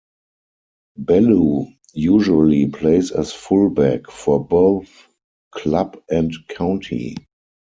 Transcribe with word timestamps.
Bellew 0.97 1.67
usually 1.93 2.65
plays 2.65 3.11
as 3.11 3.33
full 3.33 3.69
back 3.69 4.09
for 4.09 4.43
both 4.43 4.89
club 5.51 6.01
and 6.09 6.33
county. 6.47 7.15